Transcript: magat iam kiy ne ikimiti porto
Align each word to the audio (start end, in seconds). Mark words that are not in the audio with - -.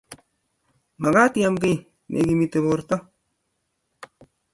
magat 1.01 1.33
iam 1.39 1.55
kiy 1.63 1.77
ne 2.09 2.15
ikimiti 2.21 2.59
porto 2.65 2.95